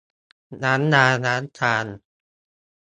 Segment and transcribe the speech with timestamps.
[0.63, 1.85] น้ำยาล้างจาน